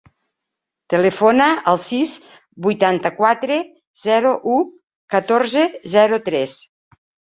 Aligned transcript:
Telefona 0.93 1.49
al 1.71 1.77
sis, 1.87 2.13
vuitanta-quatre, 2.67 3.57
zero, 4.07 4.33
u, 4.55 4.57
catorze, 5.17 5.67
zero, 5.97 6.21
tres. 6.31 6.61